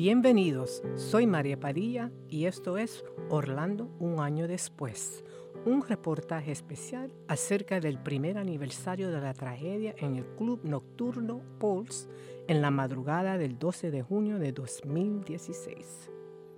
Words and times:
Bienvenidos, 0.00 0.82
soy 0.96 1.26
María 1.26 1.60
Padilla 1.60 2.10
y 2.26 2.46
esto 2.46 2.78
es 2.78 3.04
Orlando 3.28 3.90
un 3.98 4.18
año 4.18 4.48
después, 4.48 5.22
un 5.66 5.86
reportaje 5.86 6.52
especial 6.52 7.12
acerca 7.28 7.80
del 7.80 7.98
primer 7.98 8.38
aniversario 8.38 9.10
de 9.10 9.20
la 9.20 9.34
tragedia 9.34 9.94
en 9.98 10.16
el 10.16 10.24
club 10.24 10.60
nocturno 10.64 11.42
Pulse 11.58 12.08
en 12.48 12.62
la 12.62 12.70
madrugada 12.70 13.36
del 13.36 13.58
12 13.58 13.90
de 13.90 14.00
junio 14.00 14.38
de 14.38 14.52
2016. 14.52 16.10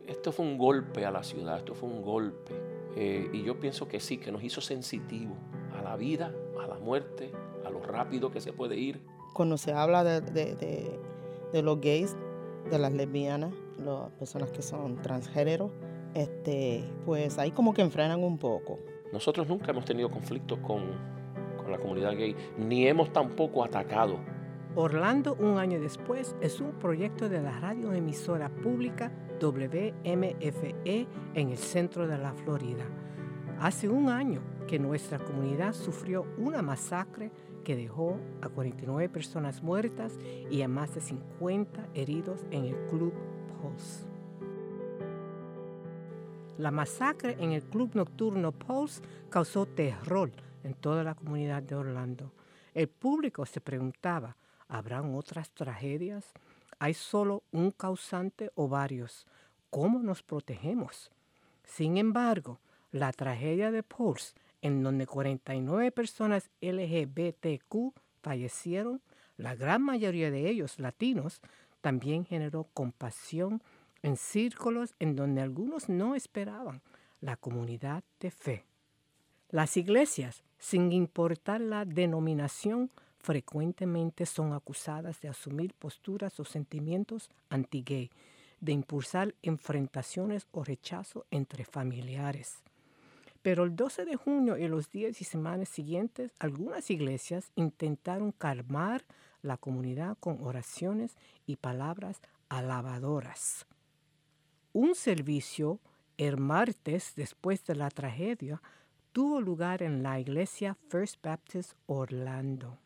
Esto 0.06 0.30
fue 0.30 0.46
un 0.46 0.56
golpe 0.56 1.04
a 1.04 1.10
la 1.10 1.24
ciudad, 1.24 1.56
esto 1.56 1.74
fue 1.74 1.88
un 1.88 2.00
golpe. 2.00 2.52
Eh, 2.94 3.28
y 3.32 3.42
yo 3.42 3.58
pienso 3.58 3.88
que 3.88 3.98
sí, 3.98 4.18
que 4.18 4.30
nos 4.30 4.44
hizo 4.44 4.60
sensitivos 4.60 5.36
a 5.76 5.82
la 5.82 5.96
vida, 5.96 6.32
a 6.62 6.68
la 6.68 6.78
muerte, 6.78 7.32
a 7.66 7.70
lo 7.70 7.82
rápido 7.82 8.30
que 8.30 8.40
se 8.40 8.52
puede 8.52 8.76
ir. 8.76 9.00
Cuando 9.34 9.58
se 9.58 9.72
habla 9.72 10.04
de, 10.04 10.20
de, 10.20 11.00
de, 11.52 11.62
los 11.62 11.80
gays, 11.80 12.16
de 12.70 12.78
las 12.78 12.92
lesbianas, 12.92 13.52
las 13.78 14.10
personas 14.12 14.50
que 14.50 14.62
son 14.62 15.00
transgénero, 15.02 15.70
este, 16.14 16.84
pues 17.04 17.38
ahí 17.38 17.50
como 17.50 17.74
que 17.74 17.82
enfrenan 17.82 18.22
un 18.22 18.38
poco. 18.38 18.78
Nosotros 19.12 19.48
nunca 19.48 19.70
hemos 19.70 19.84
tenido 19.84 20.10
conflictos 20.10 20.58
con, 20.60 20.82
con 21.56 21.70
la 21.70 21.78
comunidad 21.78 22.12
gay, 22.16 22.34
ni 22.58 22.86
hemos 22.86 23.12
tampoco 23.12 23.64
atacado. 23.64 24.18
Orlando, 24.74 25.34
un 25.34 25.58
año 25.58 25.80
después, 25.80 26.34
es 26.40 26.60
un 26.60 26.72
proyecto 26.72 27.28
de 27.28 27.42
la 27.42 27.60
radioemisora 27.60 28.48
pública 28.48 29.12
WMFE 29.40 31.06
en 31.34 31.50
el 31.50 31.58
centro 31.58 32.06
de 32.06 32.16
la 32.16 32.32
Florida. 32.32 32.84
Hace 33.60 33.88
un 33.88 34.08
año 34.08 34.40
que 34.66 34.78
nuestra 34.78 35.18
comunidad 35.18 35.74
sufrió 35.74 36.24
una 36.38 36.62
masacre 36.62 37.30
que 37.62 37.76
dejó 37.76 38.18
a 38.40 38.48
49 38.48 39.08
personas 39.08 39.62
muertas 39.62 40.18
y 40.50 40.62
a 40.62 40.68
más 40.68 40.94
de 40.94 41.00
50 41.00 41.88
heridos 41.94 42.44
en 42.50 42.64
el 42.64 42.76
Club 42.88 43.12
Pulse. 43.60 44.04
La 46.58 46.70
masacre 46.70 47.36
en 47.38 47.52
el 47.52 47.62
Club 47.62 47.92
Nocturno 47.94 48.52
Pulse 48.52 49.02
causó 49.30 49.66
terror 49.66 50.30
en 50.64 50.74
toda 50.74 51.02
la 51.02 51.14
comunidad 51.14 51.62
de 51.62 51.74
Orlando. 51.74 52.32
El 52.74 52.88
público 52.88 53.46
se 53.46 53.60
preguntaba, 53.60 54.36
¿habrán 54.68 55.14
otras 55.14 55.50
tragedias? 55.50 56.32
¿Hay 56.78 56.94
solo 56.94 57.42
un 57.52 57.70
causante 57.70 58.50
o 58.54 58.68
varios? 58.68 59.26
¿Cómo 59.70 60.00
nos 60.00 60.22
protegemos? 60.22 61.10
Sin 61.64 61.96
embargo, 61.96 62.60
la 62.90 63.12
tragedia 63.12 63.70
de 63.70 63.82
Pulse 63.82 64.34
en 64.62 64.82
donde 64.82 65.06
49 65.06 65.92
personas 65.92 66.50
LGBTQ 66.60 67.92
fallecieron, 68.22 69.02
la 69.36 69.54
gran 69.54 69.82
mayoría 69.82 70.30
de 70.30 70.48
ellos 70.48 70.78
latinos, 70.78 71.40
también 71.80 72.24
generó 72.24 72.68
compasión 72.72 73.62
en 74.02 74.16
círculos 74.16 74.94
en 74.98 75.16
donde 75.16 75.42
algunos 75.42 75.88
no 75.88 76.14
esperaban 76.14 76.80
la 77.20 77.36
comunidad 77.36 78.04
de 78.20 78.30
fe. 78.30 78.64
Las 79.50 79.76
iglesias, 79.76 80.44
sin 80.58 80.92
importar 80.92 81.60
la 81.60 81.84
denominación, 81.84 82.90
frecuentemente 83.18 84.26
son 84.26 84.52
acusadas 84.52 85.20
de 85.20 85.28
asumir 85.28 85.74
posturas 85.74 86.40
o 86.40 86.44
sentimientos 86.44 87.30
anti-gay, 87.50 88.10
de 88.60 88.72
impulsar 88.72 89.34
enfrentaciones 89.42 90.46
o 90.52 90.64
rechazo 90.64 91.26
entre 91.30 91.64
familiares. 91.64 92.62
Pero 93.42 93.64
el 93.64 93.74
12 93.74 94.04
de 94.04 94.16
junio 94.16 94.56
y 94.56 94.68
los 94.68 94.90
días 94.90 95.20
y 95.20 95.24
semanas 95.24 95.68
siguientes, 95.68 96.32
algunas 96.38 96.90
iglesias 96.90 97.50
intentaron 97.56 98.32
calmar 98.32 99.04
la 99.42 99.56
comunidad 99.56 100.16
con 100.20 100.40
oraciones 100.42 101.16
y 101.44 101.56
palabras 101.56 102.20
alabadoras. 102.48 103.66
Un 104.72 104.94
servicio 104.94 105.80
el 106.16 106.38
martes 106.38 107.14
después 107.16 107.64
de 107.64 107.74
la 107.74 107.90
tragedia 107.90 108.62
tuvo 109.12 109.40
lugar 109.40 109.82
en 109.82 110.02
la 110.02 110.20
iglesia 110.20 110.76
First 110.88 111.16
Baptist 111.22 111.72
Orlando. 111.86 112.78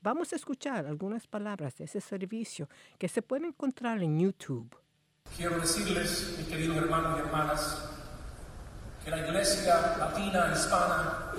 Vamos 0.00 0.32
a 0.32 0.36
escuchar 0.36 0.86
algunas 0.86 1.26
palabras 1.26 1.76
de 1.76 1.84
ese 1.84 2.00
servicio 2.00 2.68
que 2.98 3.08
se 3.08 3.20
puede 3.20 3.46
encontrar 3.46 4.02
en 4.02 4.20
YouTube. 4.20 4.74
Quiero 5.36 5.58
decirles, 5.58 6.46
queridos 6.48 6.76
hermanos 6.76 7.18
y 7.18 7.20
hermanas, 7.20 7.87
que 9.08 9.16
la 9.16 9.26
iglesia 9.26 9.96
latina 9.98 10.50
hispana 10.52 11.32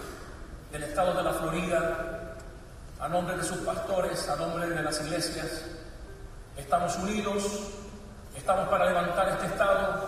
del 0.71 0.83
estado 0.83 1.13
de 1.13 1.21
la 1.21 1.33
Florida, 1.33 2.35
a 2.99 3.07
nombre 3.07 3.37
de 3.37 3.43
sus 3.43 3.57
pastores, 3.59 4.27
a 4.27 4.35
nombre 4.37 4.67
de 4.69 4.81
las 4.81 4.99
iglesias, 5.01 5.65
estamos 6.57 6.97
unidos, 6.97 7.43
estamos 8.35 8.67
para 8.69 8.87
levantar 8.87 9.29
este 9.29 9.45
estado, 9.45 10.03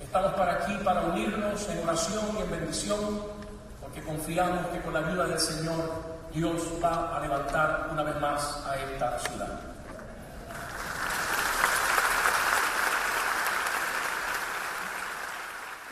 estamos 0.00 0.32
para 0.34 0.52
aquí 0.52 0.78
para 0.84 1.00
unirnos 1.00 1.68
en 1.70 1.88
oración 1.88 2.36
y 2.38 2.42
en 2.42 2.50
bendición, 2.52 3.20
porque 3.80 4.00
confiamos 4.02 4.64
que 4.68 4.80
con 4.82 4.94
la 4.94 5.00
ayuda 5.00 5.26
del 5.26 5.40
Señor 5.40 5.90
Dios 6.32 6.62
va 6.82 7.16
a 7.16 7.20
levantar 7.20 7.88
una 7.90 8.04
vez 8.04 8.20
más 8.20 8.64
a 8.64 8.76
esta 8.76 9.18
ciudad. 9.18 9.71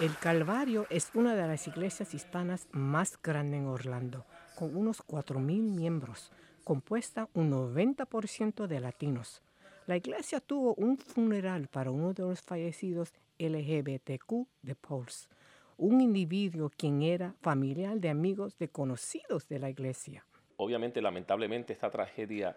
El 0.00 0.16
Calvario 0.16 0.87
es 0.88 1.11
una 1.12 1.37
de 1.37 1.47
las 1.47 1.66
iglesias 1.69 2.15
hispanas 2.15 2.69
más 2.72 3.21
grandes 3.22 3.61
en 3.61 3.66
Orlando, 3.66 4.25
con 4.55 4.75
unos 4.75 5.03
4.000 5.06 5.61
miembros, 5.61 6.33
compuesta 6.65 7.28
un 7.34 7.50
90% 7.50 8.66
de 8.66 8.81
latinos. 8.81 9.43
La 9.87 9.99
iglesia 9.99 10.41
tuvo 10.41 10.75
un 10.77 10.97
funeral 10.97 11.69
para 11.69 11.91
uno 11.91 12.15
de 12.15 12.22
los 12.22 12.41
fallecidos 12.41 13.12
LGBTQ 13.39 14.47
de 14.62 14.75
Pulse, 14.75 15.28
un 15.77 16.00
individuo 16.00 16.71
quien 16.75 17.03
era 17.03 17.34
familiar 17.43 18.00
de 18.00 18.09
amigos 18.09 18.56
de 18.56 18.69
conocidos 18.69 19.49
de 19.49 19.59
la 19.59 19.69
iglesia. 19.69 20.25
Obviamente, 20.56 21.03
lamentablemente, 21.03 21.75
esta 21.75 21.91
tragedia 21.91 22.56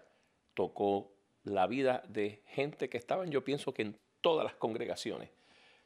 tocó 0.53 1.11
la 1.43 1.67
vida 1.67 2.05
de 2.07 2.41
gente 2.45 2.87
que 2.87 2.97
estaban, 2.97 3.29
yo 3.31 3.43
pienso 3.43 3.73
que 3.73 3.81
en 3.81 3.97
todas 4.21 4.45
las 4.45 4.55
congregaciones. 4.55 5.29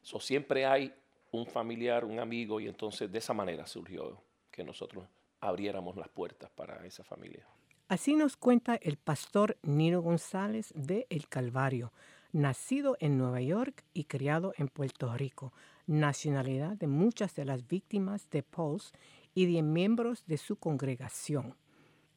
So, 0.03 0.19
siempre 0.19 0.67
hay 0.67 0.93
un 1.37 1.45
familiar, 1.45 2.05
un 2.05 2.19
amigo, 2.19 2.59
y 2.59 2.67
entonces 2.67 3.11
de 3.11 3.19
esa 3.19 3.33
manera 3.33 3.65
surgió 3.65 4.21
que 4.51 4.63
nosotros 4.63 5.05
abriéramos 5.39 5.95
las 5.95 6.09
puertas 6.09 6.49
para 6.49 6.85
esa 6.85 7.03
familia. 7.03 7.45
Así 7.87 8.15
nos 8.15 8.35
cuenta 8.35 8.75
el 8.75 8.97
pastor 8.97 9.57
Nino 9.61 10.01
González 10.01 10.73
de 10.75 11.07
El 11.09 11.29
Calvario, 11.29 11.93
nacido 12.33 12.97
en 12.99 13.17
Nueva 13.17 13.41
York 13.41 13.85
y 13.93 14.05
criado 14.05 14.53
en 14.57 14.67
Puerto 14.67 15.15
Rico, 15.15 15.53
nacionalidad 15.85 16.75
de 16.75 16.87
muchas 16.87 17.33
de 17.35 17.45
las 17.45 17.65
víctimas 17.67 18.29
de 18.29 18.43
Pulse 18.43 18.91
y 19.33 19.51
de 19.53 19.61
miembros 19.61 20.25
de 20.25 20.37
su 20.37 20.57
congregación. 20.57 21.55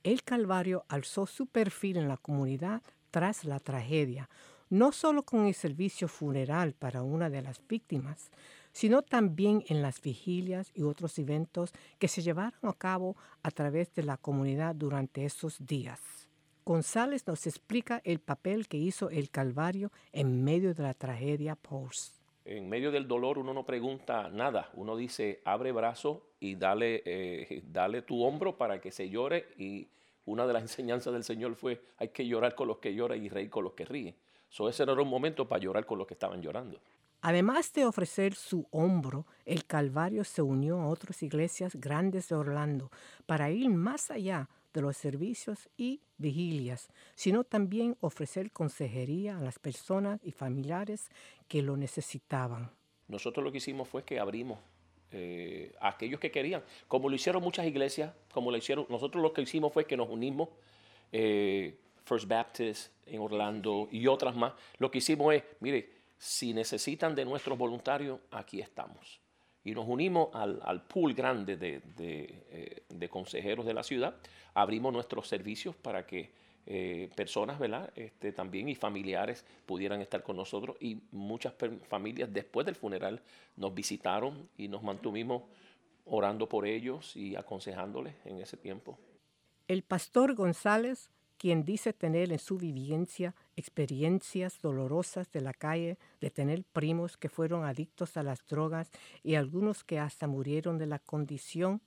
El 0.03 0.25
Calvario 0.25 0.85
alzó 0.89 1.27
su 1.27 1.47
perfil 1.47 1.99
en 1.99 2.09
la 2.09 2.17
comunidad 2.17 2.83
tras 3.11 3.45
la 3.45 3.61
tragedia, 3.61 4.29
no 4.71 4.93
solo 4.93 5.25
con 5.25 5.47
el 5.47 5.55
servicio 5.55 6.09
funeral 6.09 6.73
para 6.73 7.03
una 7.03 7.29
de 7.29 7.43
las 7.43 7.61
víctimas, 7.69 8.31
sino 8.73 9.03
también 9.03 9.65
en 9.69 9.83
las 9.83 10.01
vigilias 10.01 10.71
y 10.75 10.83
otros 10.83 11.19
eventos 11.19 11.73
que 11.99 12.09
se 12.09 12.23
llevaron 12.23 12.61
a 12.63 12.73
cabo 12.73 13.17
a 13.43 13.51
través 13.51 13.95
de 13.95 14.03
la 14.03 14.17
comunidad 14.17 14.75
durante 14.75 15.25
esos 15.25 15.65
días. 15.67 16.01
González 16.65 17.27
nos 17.27 17.47
explica 17.47 18.01
el 18.05 18.21
papel 18.21 18.69
que 18.69 18.77
hizo 18.77 19.11
el 19.11 19.31
Calvario 19.31 19.91
en 20.13 20.45
medio 20.45 20.75
de 20.75 20.83
la 20.83 20.95
tragedia 20.95 21.57
Pulse. 21.57 22.13
En 22.45 22.69
medio 22.69 22.91
del 22.91 23.07
dolor 23.07 23.39
uno 23.39 23.53
no 23.53 23.65
pregunta 23.65 24.29
nada, 24.29 24.71
uno 24.75 24.97
dice 24.97 25.41
abre 25.45 25.73
brazo 25.73 26.31
y 26.41 26.55
dale, 26.55 27.03
eh, 27.05 27.63
dale 27.73 28.03
tu 28.03 28.23
hombro 28.23 28.57
para 28.57 28.81
que 28.81 28.91
se 28.91 29.09
llore 29.09 29.49
y 29.59 29.89
una 30.25 30.47
de 30.47 30.53
las 30.53 30.63
enseñanzas 30.71 31.13
del 31.13 31.25
Señor 31.25 31.55
fue 31.55 31.81
hay 31.97 32.09
que 32.09 32.27
llorar 32.27 32.55
con 32.55 32.69
los 32.69 32.79
que 32.79 32.95
lloran 32.95 33.23
y 33.23 33.29
reír 33.29 33.51
con 33.51 33.65
los 33.65 33.75
que 33.75 33.85
ríen. 33.85 34.15
So, 34.49 34.69
ese 34.69 34.83
era 34.83 34.95
un 34.95 35.09
momento 35.09 35.47
para 35.47 35.63
llorar 35.63 35.87
con 35.87 35.99
los 35.99 36.07
que 36.09 36.15
estaban 36.15 36.43
llorando. 36.43 36.81
Además 37.23 37.73
de 37.75 37.85
ofrecer 37.85 38.35
su 38.35 38.67
hombro, 38.71 39.27
el 39.45 39.67
Calvario 39.67 40.25
se 40.25 40.41
unió 40.41 40.81
a 40.81 40.89
otras 40.89 41.23
iglesias 41.23 41.77
grandes 41.77 42.29
de 42.29 42.35
Orlando 42.35 42.91
para 43.27 43.51
ir 43.51 43.69
más 43.69 44.11
allá 44.11 44.49
de 44.73 44.81
los 44.81 44.97
servicios 44.97 45.69
y 45.77 46.01
vigilias, 46.17 46.89
sino 47.15 47.45
también 47.45 47.97
ofrecer 48.01 48.53
consejería 48.53 49.37
a 49.37 49.41
las 49.41 49.59
personas 49.59 50.21
y 50.23 50.33
familiares 50.33 51.11
que 51.49 51.63
lo 51.63 51.77
necesitaban. 51.77 52.71
Nosotros 53.09 53.45
lo 53.45 53.51
que 53.51 53.59
hicimos 53.59 53.89
fue 53.89 54.05
que 54.05 54.19
abrimos 54.19 54.59
eh, 55.11 55.75
a 55.81 55.89
aquellos 55.89 56.21
que 56.21 56.31
querían, 56.31 56.63
como 56.87 57.09
lo 57.09 57.17
hicieron 57.17 57.43
muchas 57.43 57.67
iglesias, 57.67 58.15
como 58.33 58.51
lo 58.51 58.57
hicieron, 58.57 58.87
nosotros 58.89 59.23
lo 59.23 59.33
que 59.33 59.43
hicimos 59.43 59.73
fue 59.73 59.85
que 59.85 59.97
nos 59.97 60.09
unimos, 60.09 60.49
eh, 61.13 61.77
First 62.05 62.29
Baptist 62.29 62.93
en 63.07 63.21
Orlando 63.21 63.89
y 63.91 64.07
otras 64.07 64.37
más, 64.37 64.53
lo 64.79 64.91
que 64.91 64.99
hicimos 64.99 65.35
es, 65.35 65.43
mire, 65.59 66.00
si 66.21 66.53
necesitan 66.53 67.15
de 67.15 67.25
nuestros 67.25 67.57
voluntarios, 67.57 68.21
aquí 68.31 68.61
estamos. 68.61 69.19
Y 69.65 69.73
nos 69.73 69.89
unimos 69.89 70.29
al, 70.35 70.83
pool 70.83 71.15
grande 71.15 71.57
de, 71.57 71.81
eh, 71.99 72.83
de, 72.91 73.09
consejeros 73.09 73.65
de 73.65 73.73
la 73.73 73.83
ciudad, 73.83 74.15
abrimos 74.53 74.93
nuestros 74.93 75.27
servicios 75.27 75.75
para 75.77 76.07
que 76.07 76.31
eh, 76.67 77.09
personas, 77.17 77.59
¿verdad? 77.59 77.91
Este, 77.97 78.33
también 78.33 78.69
y 78.69 78.75
familiares 78.75 79.47
pudieran 79.65 80.03
estar 80.03 80.23
con 80.23 80.37
nosotros 80.37 80.77
y 80.79 81.01
muchas 81.11 81.55
familias 81.89 82.31
después 82.31 82.67
del 82.67 82.75
funeral 82.75 83.23
nos 83.57 83.75
visitaron 83.75 84.47
y 84.59 84.69
nos 84.69 84.83
mantuvimos 84.83 85.45
orando 86.05 86.51
por 86.51 86.67
ellos 86.67 87.17
y 87.17 87.35
aconsejándoles 87.35 88.15
en 88.27 88.41
ese 88.41 88.59
tiempo. 88.59 88.99
El 89.69 89.83
pastor 89.83 90.35
González, 90.35 91.11
quien 91.39 91.65
dice 91.65 91.95
tener 91.95 92.31
en 92.31 92.39
su 92.39 92.59
vivencia 92.59 93.35
experiencias 93.61 94.59
dolorosas 94.61 95.31
de 95.31 95.41
la 95.41 95.53
calle, 95.53 95.99
de 96.21 96.31
tener 96.31 96.65
primos 96.65 97.17
que 97.17 97.29
fueron 97.29 97.65
adictos 97.65 98.17
a 98.17 98.23
las 98.23 98.45
drogas 98.47 98.91
y 99.23 99.37
algunos 99.37 99.85
que 99.85 99.99
hasta 99.99 100.27
murieron 100.27 100.79
de 100.79 100.87
la 100.87 100.99
condición, 100.99 101.81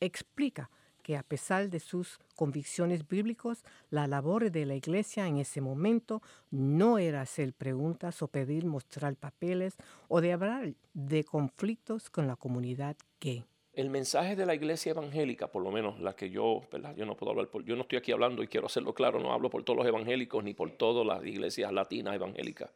explica 0.00 0.70
que 1.02 1.16
a 1.16 1.22
pesar 1.22 1.70
de 1.70 1.78
sus 1.78 2.18
convicciones 2.34 3.06
bíblicas, 3.06 3.62
la 3.90 4.08
labor 4.08 4.50
de 4.50 4.66
la 4.66 4.74
iglesia 4.74 5.28
en 5.28 5.36
ese 5.36 5.60
momento 5.60 6.20
no 6.50 6.98
era 6.98 7.20
hacer 7.20 7.52
preguntas 7.52 8.22
o 8.22 8.28
pedir 8.28 8.66
mostrar 8.66 9.14
papeles 9.14 9.76
o 10.08 10.20
de 10.20 10.32
hablar 10.32 10.74
de 10.94 11.22
conflictos 11.22 12.10
con 12.10 12.26
la 12.26 12.34
comunidad 12.34 12.96
gay. 13.20 13.44
El 13.76 13.90
mensaje 13.90 14.34
de 14.36 14.46
la 14.46 14.54
iglesia 14.54 14.92
evangélica, 14.92 15.48
por 15.48 15.62
lo 15.62 15.70
menos 15.70 16.00
la 16.00 16.16
que 16.16 16.30
yo. 16.30 16.62
Yo 16.96 17.04
no 17.04 17.14
puedo 17.14 17.32
hablar 17.32 17.48
por, 17.48 17.62
yo 17.62 17.76
no 17.76 17.82
estoy 17.82 17.98
aquí 17.98 18.10
hablando 18.10 18.42
y 18.42 18.48
quiero 18.48 18.68
hacerlo 18.68 18.94
claro, 18.94 19.20
no 19.20 19.34
hablo 19.34 19.50
por 19.50 19.64
todos 19.64 19.76
los 19.76 19.86
evangélicos 19.86 20.42
ni 20.42 20.54
por 20.54 20.70
todas 20.70 21.06
las 21.06 21.22
iglesias 21.26 21.70
latinas 21.70 22.14
evangélicas. 22.14 22.70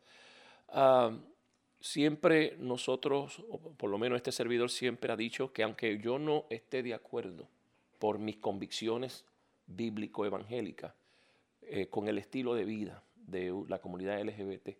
Ah, 0.68 1.10
siempre 1.80 2.54
nosotros, 2.58 3.42
por 3.78 3.88
lo 3.88 3.96
menos 3.96 4.16
este 4.16 4.30
servidor 4.30 4.70
siempre 4.70 5.10
ha 5.10 5.16
dicho 5.16 5.54
que 5.54 5.62
aunque 5.62 5.98
yo 5.98 6.18
no 6.18 6.44
esté 6.50 6.82
de 6.82 6.92
acuerdo 6.92 7.48
por 7.98 8.18
mis 8.18 8.36
convicciones 8.36 9.24
bíblico-evangélicas, 9.68 10.92
eh, 11.62 11.86
con 11.86 12.08
el 12.08 12.18
estilo 12.18 12.54
de 12.54 12.66
vida 12.66 13.02
de 13.14 13.54
la 13.68 13.78
comunidad 13.78 14.20
LGBT, 14.20 14.76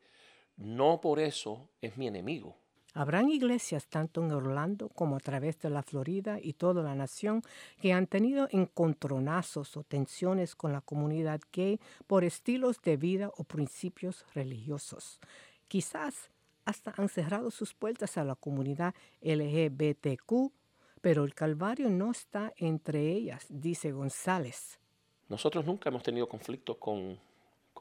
no 0.59 1.01
por 1.01 1.19
eso 1.19 1.71
es 1.81 1.97
mi 1.97 2.07
enemigo. 2.07 2.60
Habrán 2.95 3.29
iglesias 3.31 3.87
tanto 3.87 4.23
en 4.23 4.33
Orlando 4.33 4.89
como 4.89 5.17
a 5.17 5.21
través 5.21 5.61
de 5.61 5.71
la 5.71 5.83
Florida 5.83 6.39
y 6.43 6.55
toda 6.55 6.83
la 6.83 6.95
nación 6.95 7.43
que 7.81 7.93
han 7.93 8.07
tenido 8.07 8.49
encontronazos 8.51 9.77
o 9.77 9.85
tensiones 9.85 10.55
con 10.57 10.73
la 10.73 10.81
comunidad 10.81 11.41
gay 11.53 11.81
por 12.07 12.25
estilos 12.25 12.83
de 12.83 12.97
vida 12.97 13.31
o 13.37 13.45
principios 13.45 14.25
religiosos. 14.35 15.21
Quizás 15.69 16.31
hasta 16.65 16.93
han 16.97 17.09
cerrado 17.09 17.51
sus 17.51 17.75
puertas 17.75 18.19
a 18.19 18.25
la 18.25 18.35
comunidad 18.35 18.95
LGBTQ 19.23 20.53
pero 21.01 21.25
el 21.25 21.35
Calvario 21.35 21.89
no 21.89 22.11
está 22.11 22.53
entre 22.57 23.11
ellas, 23.13 23.47
dice 23.49 23.93
González. 23.93 24.79
Nosotros 25.29 25.65
nunca 25.65 25.89
hemos 25.89 26.03
tenido 26.03 26.29
conflictos 26.29 26.77
con, 26.77 27.19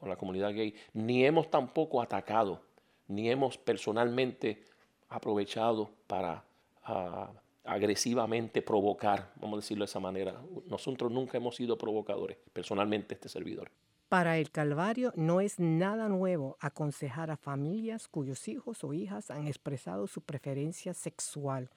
la 0.02 0.16
comunidad 0.16 0.54
gay, 0.54 0.74
ni 0.94 1.26
hemos 1.26 1.50
tampoco 1.50 2.00
atacado, 2.00 2.62
ni 3.08 3.30
hemos 3.30 3.58
personalmente 3.58 4.64
aprovechado 5.10 5.90
para 6.06 6.42
ah, 6.84 7.30
agresivamente 7.64 8.62
provocar, 8.62 9.30
vamos 9.36 9.58
a 9.58 9.60
decirlo 9.60 9.84
de 9.84 9.90
esa 9.90 10.00
manera. 10.00 10.40
Nosotros 10.66 11.12
nunca 11.12 11.36
hemos 11.36 11.56
sido 11.56 11.76
provocadores, 11.76 12.38
personalmente 12.52 13.14
este 13.14 13.28
servidor. 13.28 13.70
Para 14.08 14.38
el 14.38 14.50
Calvario 14.50 15.12
no 15.14 15.40
es 15.40 15.60
nada 15.60 16.08
nuevo 16.08 16.56
aconsejar 16.60 17.30
a 17.30 17.36
familias 17.36 18.08
cuyos 18.08 18.48
hijos 18.48 18.82
o 18.82 18.92
hijas 18.92 19.30
han 19.30 19.46
expresado 19.46 20.06
su 20.06 20.22
preferencia 20.22 20.94
sexual 20.94 21.70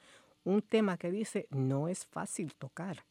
un 0.44 0.62
tema 0.62 0.98
que 0.98 1.10
dice 1.10 1.46
no 1.50 1.88
es 1.88 2.04
fácil 2.06 2.54
tocar. 2.54 3.04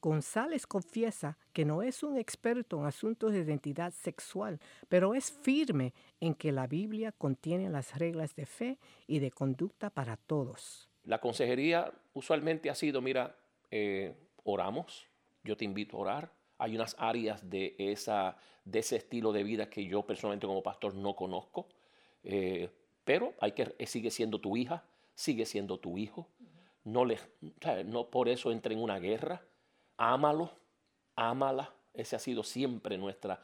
González 0.00 0.66
confiesa 0.66 1.36
que 1.52 1.64
no 1.64 1.82
es 1.82 2.02
un 2.02 2.16
experto 2.16 2.78
en 2.78 2.86
asuntos 2.86 3.32
de 3.32 3.40
identidad 3.40 3.92
sexual, 3.92 4.58
pero 4.88 5.14
es 5.14 5.30
firme 5.30 5.92
en 6.20 6.34
que 6.34 6.52
la 6.52 6.66
Biblia 6.66 7.12
contiene 7.12 7.68
las 7.68 7.98
reglas 7.98 8.34
de 8.34 8.46
fe 8.46 8.78
y 9.06 9.18
de 9.18 9.30
conducta 9.30 9.90
para 9.90 10.16
todos. 10.16 10.88
La 11.04 11.20
consejería 11.20 11.92
usualmente 12.14 12.70
ha 12.70 12.74
sido, 12.74 13.00
mira, 13.00 13.36
eh, 13.70 14.14
oramos, 14.44 15.08
yo 15.44 15.56
te 15.56 15.64
invito 15.64 15.96
a 15.96 16.00
orar. 16.00 16.32
Hay 16.58 16.74
unas 16.74 16.94
áreas 16.98 17.48
de, 17.48 17.74
esa, 17.78 18.36
de 18.64 18.80
ese 18.80 18.96
estilo 18.96 19.32
de 19.32 19.42
vida 19.42 19.70
que 19.70 19.86
yo 19.86 20.02
personalmente 20.02 20.46
como 20.46 20.62
pastor 20.62 20.94
no 20.94 21.16
conozco, 21.16 21.66
eh, 22.22 22.68
pero 23.04 23.34
hay 23.40 23.52
que, 23.52 23.86
sigue 23.86 24.10
siendo 24.10 24.40
tu 24.40 24.56
hija, 24.56 24.84
sigue 25.14 25.46
siendo 25.46 25.78
tu 25.78 25.96
hijo 25.96 26.28
no, 26.84 27.04
le, 27.04 27.18
no 27.86 28.08
por 28.08 28.28
eso 28.28 28.52
entre 28.52 28.74
en 28.74 28.82
una 28.82 28.98
guerra. 28.98 29.42
Ámalo, 30.02 30.50
ámala. 31.14 31.70
Ese 31.92 32.16
ha 32.16 32.18
sido 32.18 32.42
siempre 32.42 32.96
nuestra. 32.96 33.42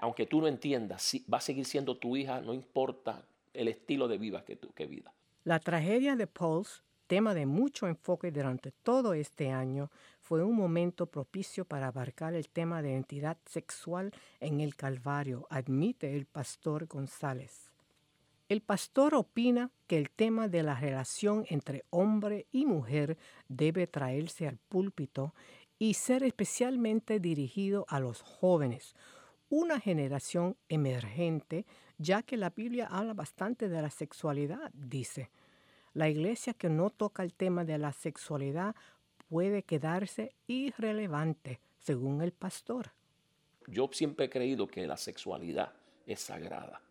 aunque 0.00 0.26
tú 0.26 0.40
no 0.40 0.46
entiendas, 0.46 1.16
va 1.32 1.38
a 1.38 1.40
seguir 1.40 1.64
siendo 1.64 1.96
tu 1.96 2.16
hija, 2.16 2.40
no 2.40 2.54
importa 2.54 3.24
el 3.52 3.66
estilo 3.66 4.06
de 4.06 4.16
vida 4.16 4.44
que, 4.44 4.54
tú, 4.54 4.72
que 4.74 4.86
vida. 4.86 5.12
La 5.42 5.58
tragedia 5.58 6.14
de 6.14 6.28
Pulse, 6.28 6.82
tema 7.08 7.34
de 7.34 7.46
mucho 7.46 7.88
enfoque 7.88 8.30
durante 8.30 8.70
todo 8.70 9.12
este 9.12 9.50
año, 9.50 9.90
fue 10.20 10.44
un 10.44 10.54
momento 10.54 11.06
propicio 11.06 11.64
para 11.64 11.88
abarcar 11.88 12.34
el 12.34 12.48
tema 12.48 12.80
de 12.80 12.90
identidad 12.90 13.38
sexual 13.46 14.12
en 14.38 14.60
el 14.60 14.76
Calvario, 14.76 15.48
admite 15.50 16.14
el 16.14 16.26
pastor 16.26 16.86
González. 16.86 17.72
El 18.48 18.60
pastor 18.60 19.14
opina 19.14 19.70
que 19.88 19.98
el 19.98 20.10
tema 20.10 20.48
de 20.48 20.62
la 20.62 20.78
relación 20.78 21.44
entre 21.50 21.84
hombre 21.90 22.46
y 22.52 22.66
mujer 22.66 23.18
debe 23.48 23.86
traerse 23.86 24.46
al 24.46 24.56
púlpito 24.56 25.34
y 25.78 25.94
ser 25.94 26.22
especialmente 26.22 27.20
dirigido 27.20 27.86
a 27.88 28.00
los 28.00 28.22
jóvenes, 28.22 28.94
una 29.48 29.80
generación 29.80 30.56
emergente, 30.68 31.64
ya 31.98 32.22
que 32.22 32.36
la 32.36 32.50
Biblia 32.50 32.86
habla 32.90 33.14
bastante 33.14 33.68
de 33.68 33.80
la 33.80 33.90
sexualidad, 33.90 34.70
dice. 34.74 35.30
La 35.94 36.08
iglesia 36.08 36.52
que 36.54 36.68
no 36.68 36.90
toca 36.90 37.22
el 37.22 37.32
tema 37.32 37.64
de 37.64 37.78
la 37.78 37.92
sexualidad 37.92 38.76
puede 39.28 39.62
quedarse 39.62 40.34
irrelevante, 40.46 41.60
según 41.78 42.22
el 42.22 42.32
pastor. 42.32 42.92
Yo 43.66 43.88
siempre 43.92 44.26
he 44.26 44.30
creído 44.30 44.66
que 44.66 44.86
la 44.86 44.96
sexualidad 44.96 45.72
es 46.06 46.20
sagrada 46.20 46.82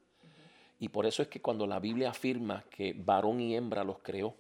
y 0.80 0.90
por 0.90 1.06
eso 1.06 1.22
es 1.22 1.28
que 1.28 1.42
cuando 1.42 1.66
la 1.66 1.80
Biblia 1.80 2.12
afirma 2.12 2.64
que 2.70 2.94
varón 2.94 3.40
y 3.40 3.56
hembra 3.56 3.84
los 3.84 4.00
creó, 4.00 4.36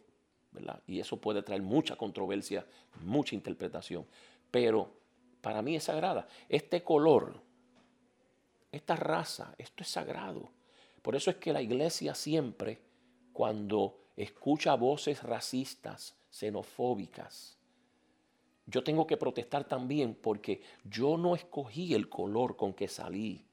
¿verdad? 0.52 0.82
Y 0.86 1.00
eso 1.00 1.18
puede 1.18 1.42
traer 1.42 1.62
mucha 1.62 1.96
controversia, 1.96 2.66
mucha 3.02 3.36
interpretación. 3.36 4.06
Pero 4.52 4.94
para 5.42 5.62
mí 5.62 5.76
es 5.76 5.86
sagrada. 5.86 6.28
Este 6.50 6.84
color, 6.84 7.42
esta 8.72 8.96
raza, 8.96 9.54
esto 9.58 9.84
es 9.84 9.90
sagrado. 9.90 10.50
Por 11.02 11.16
eso 11.16 11.30
es 11.30 11.38
que 11.38 11.54
la 11.54 11.62
iglesia 11.62 12.16
siempre, 12.16 12.82
cuando 13.34 14.00
escucha 14.16 14.76
voces 14.76 15.24
racistas, 15.24 16.16
xenofóbicas, 16.30 17.58
yo 18.66 18.84
tengo 18.84 19.08
que 19.08 19.16
protestar 19.16 19.64
también 19.64 20.14
porque 20.16 20.62
yo 20.84 21.18
no 21.18 21.36
escogí 21.36 21.94
el 21.94 22.10
color 22.10 22.58
con 22.58 22.74
que 22.74 22.90
salí, 22.90 23.46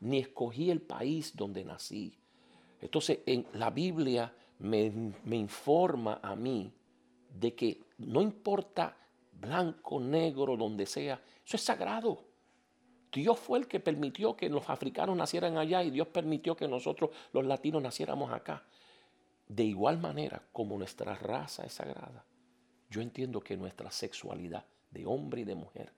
ni 0.00 0.18
escogí 0.18 0.70
el 0.70 0.82
país 0.82 1.34
donde 1.34 1.64
nací. 1.64 2.18
Entonces, 2.82 3.20
en 3.24 3.46
la 3.54 3.70
Biblia 3.70 4.34
me, 4.58 4.92
informa 5.30 6.20
a 6.22 6.36
mí 6.36 6.72
de 7.34 7.54
que 7.54 7.80
no 7.98 8.20
importa 8.20 8.96
blanco, 9.40 10.00
negro, 10.00 10.56
donde 10.56 10.86
sea, 10.86 11.20
eso 11.44 11.56
es 11.56 11.62
sagrado. 11.62 12.24
Dios 13.12 13.38
fue 13.38 13.58
el 13.58 13.66
que 13.66 13.80
permitió 13.80 14.36
que 14.36 14.48
los 14.48 14.68
africanos 14.68 15.16
nacieran 15.16 15.58
allá 15.58 15.82
y 15.82 15.90
Dios 15.90 16.08
permitió 16.08 16.56
que 16.56 16.68
nosotros 16.68 17.10
los 17.32 17.44
latinos 17.44 17.82
naciéramos 17.82 18.32
acá. 18.32 18.64
De 19.48 19.64
igual 19.64 19.98
manera 19.98 20.42
como 20.52 20.78
nuestra 20.78 21.14
raza 21.14 21.64
es 21.64 21.72
sagrada, 21.72 22.24
yo 22.88 23.00
entiendo 23.00 23.40
que 23.40 23.56
nuestra 23.56 23.90
sexualidad 23.90 24.64
de 24.90 25.06
hombre 25.06 25.40
y 25.40 25.44
de 25.44 25.54
mujer 25.54 25.92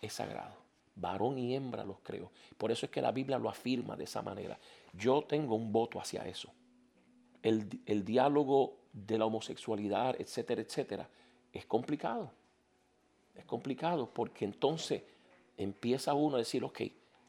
es 0.00 0.12
sagrado. 0.12 0.56
Varón 0.96 1.38
y 1.38 1.54
hembra 1.54 1.84
los 1.84 1.98
creo. 2.00 2.30
Por 2.58 2.70
eso 2.70 2.86
es 2.86 2.92
que 2.92 3.00
la 3.00 3.12
Biblia 3.12 3.38
lo 3.38 3.48
afirma 3.48 3.96
de 3.96 4.04
esa 4.04 4.22
manera. 4.22 4.58
Yo 4.92 5.22
tengo 5.22 5.54
un 5.54 5.72
voto 5.72 6.00
hacia 6.00 6.26
eso. 6.26 6.52
El, 7.42 8.04
diálogo 8.04 8.76
de 8.92 9.18
la 9.18 9.24
homosexualidad, 9.24 10.20
etcétera, 10.20 10.60
etcétera, 10.60 11.08
es 11.52 11.64
complicado. 11.64 12.32
Es 13.34 13.44
complicado 13.44 14.10
porque 14.12 14.44
entonces 14.44 15.02
empieza 15.56 16.14
uno 16.14 16.36
a 16.36 16.38
decir, 16.38 16.64
ok, 16.64 16.80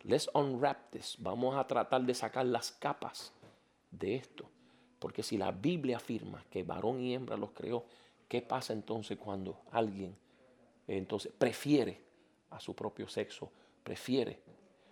let's 0.03 0.29
unwrap 0.33 0.89
this. 0.91 1.15
Vamos 1.19 1.55
a 1.55 1.67
tratar 1.67 2.03
de 2.03 2.13
sacar 2.13 2.45
las 2.45 2.71
capas 2.71 3.33
de 3.91 4.15
esto. 4.15 4.49
Porque 4.99 5.23
si 5.23 5.37
la 5.37 5.51
Biblia 5.51 5.97
afirma 5.97 6.43
que 6.49 6.63
varón 6.63 7.01
y 7.01 7.13
hembra 7.13 7.37
los 7.37 7.51
creó, 7.51 7.85
¿qué 8.27 8.41
pasa 8.41 8.73
entonces 8.73 9.17
cuando 9.17 9.61
alguien 9.71 10.15
entonces 10.87 11.31
prefiere 11.37 11.99
a 12.51 12.59
su 12.59 12.75
propio 12.75 13.07
sexo? 13.07 13.51
Prefiere. 13.83 14.39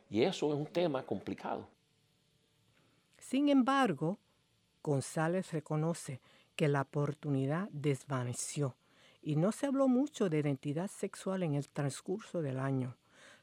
Y 0.10 0.24
eso 0.24 0.52
es 0.52 0.60
un 0.60 0.66
tema 0.66 1.06
complicado. 1.06 1.68
Sin 3.20 3.50
embargo, 3.50 4.18
González 4.82 5.52
reconoce 5.52 6.20
que 6.56 6.68
la 6.68 6.82
oportunidad 6.82 7.70
desvaneció 7.72 8.76
y 9.22 9.36
no 9.36 9.52
se 9.52 9.66
habló 9.66 9.88
mucho 9.88 10.30
de 10.30 10.40
identidad 10.40 10.90
sexual 10.90 11.44
en 11.44 11.56
el 11.56 11.70
transcurso 11.70 12.42
del 12.42 12.60
año. 12.60 12.96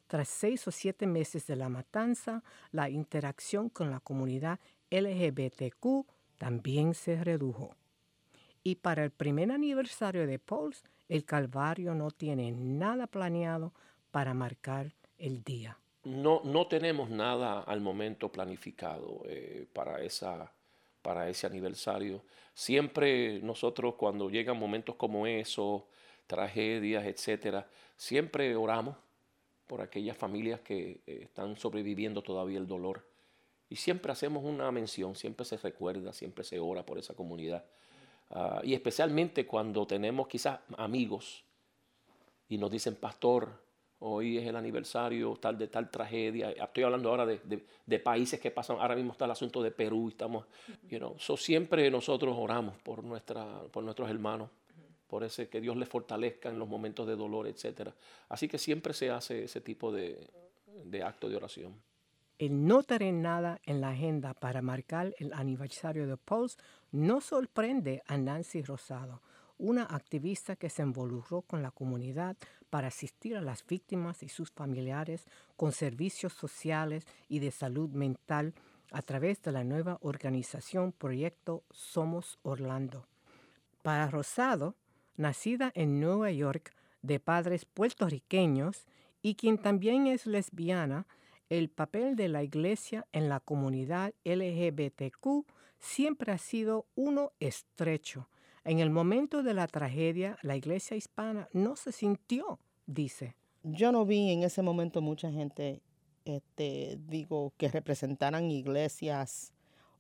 tras 0.07 0.29
seis 0.29 0.69
o 0.69 0.71
siete 0.71 1.05
meses 1.07 1.49
de 1.49 1.57
la 1.57 1.69
matanza, 1.69 2.45
la 2.71 2.89
interacción 2.89 3.69
con 3.69 3.91
la 3.91 3.99
comunidad 3.99 4.61
LGBTQ 4.91 6.07
también 6.39 6.95
se 6.95 7.23
redujo. 7.25 7.75
Y 8.63 8.77
para 8.77 9.05
el 9.05 9.11
primer 9.11 9.51
aniversario 9.51 10.27
de 10.27 10.39
Pauls, 10.39 10.85
el 11.09 11.25
Calvario 11.25 11.95
no 11.95 12.11
tiene 12.11 12.53
nada 12.53 13.07
planeado 13.07 13.73
para 14.11 14.35
marcar 14.35 14.95
el 15.19 15.43
día. 15.43 15.79
No, 16.05 16.41
no 16.45 16.69
tenemos 16.69 17.11
nada 17.11 17.61
al 17.61 17.81
momento 17.81 18.31
planificado 18.31 19.23
eh, 19.27 19.67
para, 19.73 20.01
esa, 20.03 20.53
para 21.07 21.29
ese 21.29 21.47
aniversario. 21.47 22.25
Siempre 22.53 23.39
nosotros 23.41 23.95
cuando 23.95 24.29
llegan 24.29 24.59
momentos 24.59 24.97
como 24.97 25.25
eso, 25.25 25.87
tragedias, 26.27 27.07
etcétera, 27.07 27.71
siempre 27.97 28.57
oramos 28.57 28.97
por 29.69 29.83
aquellas 29.83 30.17
familias 30.17 30.63
que 30.63 31.01
eh, 31.07 31.21
están 31.23 31.57
sobreviviendo 31.57 32.23
todavía 32.23 32.59
el 32.59 32.67
dolor. 32.67 33.07
Y 33.71 33.77
siempre 33.77 34.11
hacemos 34.11 34.43
una 34.43 34.73
mención, 34.73 35.15
siempre 35.15 35.47
se 35.47 35.59
recuerda, 35.59 36.13
siempre 36.13 36.43
se 36.43 36.59
ora 36.59 36.85
por 36.85 36.99
esa 36.99 37.15
comunidad. 37.15 37.65
Ah, 38.31 38.61
y 38.65 38.75
especialmente 38.75 39.47
cuando 39.47 39.87
tenemos 39.87 40.27
quizás 40.27 40.59
amigos 40.77 41.45
y 42.49 42.59
nos 42.59 42.73
dicen, 42.73 42.97
pastor, 42.97 43.63
hoy 44.01 44.39
es 44.39 44.47
el 44.47 44.57
aniversario 44.57 45.37
tal 45.37 45.57
de 45.59 45.69
tal 45.69 45.91
tragedia. 45.91 46.51
Estoy 46.51 46.85
hablando 46.85 47.11
ahora 47.11 47.27
de, 47.27 47.99
países 47.99 48.41
que 48.41 48.51
pasan, 48.51 48.79
ahora 48.81 48.97
mismo 48.97 49.13
está 49.13 49.25
el 49.25 49.31
asunto 49.31 49.63
de 49.63 49.71
Perú, 49.71 50.09
estamos, 50.09 50.47
you 50.89 50.99
know, 50.99 51.15
so 51.19 51.37
siempre 51.37 51.91
nosotros 51.91 52.35
oramos 52.39 52.77
por, 52.79 53.03
nuestra, 53.03 53.63
por 53.71 53.83
nuestros 53.83 54.09
hermanos 54.11 54.51
por 55.07 55.23
ese 55.23 55.49
que 55.49 55.61
Dios 55.61 55.77
les 55.77 55.89
fortalezca 55.89 56.49
en 56.49 56.59
los 56.59 56.69
momentos 56.69 57.07
de 57.07 57.15
dolor, 57.15 57.47
etc. 57.47 57.91
Así 58.29 58.49
que 58.49 58.59
siempre 58.59 58.93
se 58.93 59.11
hace 59.11 59.45
ese 59.45 59.61
tipo 59.61 59.93
de, 59.93 60.29
de 60.85 61.03
acto 61.03 61.29
de 61.29 61.37
oración. 61.37 61.75
El 62.39 62.67
no 62.67 62.83
tener 62.83 63.15
nada 63.15 63.61
en 63.65 63.81
la 63.81 63.91
agenda 63.91 64.35
para 64.35 64.61
marcar 64.61 65.15
el 65.19 65.33
aniversario 65.33 66.07
de 66.07 66.17
Pulse 66.17 66.59
no 66.93 67.21
sorprende 67.21 68.03
a 68.07 68.19
Nancy 68.19 68.63
Rosado, 68.63 69.23
una 69.59 69.85
activista 69.85 70.57
que 70.57 70.71
se 70.71 70.83
involucró 70.83 71.43
con 71.43 71.63
la 71.63 71.71
comunidad 71.71 72.37
para 72.71 72.89
asistir 72.89 73.37
a 73.37 73.41
las 73.41 73.65
víctimas 73.67 74.23
y 74.23 74.29
sus 74.29 74.51
familiares 74.51 75.25
con 75.57 75.73
servicios 75.73 76.33
sociales 76.33 77.07
y 77.29 77.39
de 77.39 77.51
salud 77.51 77.91
mental 77.91 78.55
a 78.93 79.03
través 79.03 79.43
de 79.43 79.53
la 79.53 79.65
nueva 79.65 79.99
organización 80.01 80.93
Proyecto 80.93 81.65
Somos 81.71 82.39
Orlando. 82.43 83.07
Para 83.83 84.09
Rosado, 84.09 84.77
nacida 85.17 85.73
en 85.75 86.01
Nueva 86.01 86.31
York 86.31 86.73
de 87.03 87.21
padres 87.21 87.65
puertorriqueños 87.65 88.87
y 89.23 89.35
quien 89.35 89.59
también 89.59 90.07
es 90.07 90.27
lesbiana, 90.27 91.07
el 91.49 91.69
papel 91.69 92.17
de 92.17 92.29
la 92.29 92.43
iglesia 92.43 93.07
en 93.13 93.29
la 93.29 93.41
comunidad 93.41 94.13
LGBTQ 94.25 95.47
siempre 95.79 96.33
ha 96.33 96.39
sido 96.39 96.87
uno 96.95 97.33
estrecho. 97.39 98.29
En 98.67 98.81
el 98.81 98.91
momento 98.91 99.45
de 99.45 99.55
la 99.55 99.69
tragedia, 99.69 100.39
la 100.43 100.57
iglesia 100.57 100.97
hispana 100.97 101.49
no 101.53 101.77
se 101.77 101.93
sintió, 101.93 102.59
dice. 102.87 103.37
Yo 103.63 103.93
no 103.93 104.05
vi 104.05 104.33
en 104.33 104.43
ese 104.43 104.61
momento 104.61 105.01
mucha 105.01 105.31
gente, 105.31 105.83
este, 106.25 106.99
digo, 107.07 107.53
que 107.59 107.69
representaran 107.69 108.51
iglesias 108.51 109.53